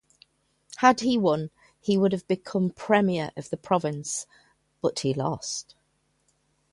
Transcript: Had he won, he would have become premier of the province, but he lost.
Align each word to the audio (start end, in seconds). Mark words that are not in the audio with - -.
Had 0.77 1.01
he 1.01 1.15
won, 1.15 1.51
he 1.79 1.95
would 1.95 2.11
have 2.11 2.27
become 2.27 2.71
premier 2.71 3.29
of 3.37 3.51
the 3.51 3.55
province, 3.55 4.25
but 4.81 5.01
he 5.01 5.13
lost. 5.13 5.75